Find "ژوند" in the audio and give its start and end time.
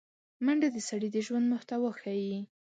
1.25-1.45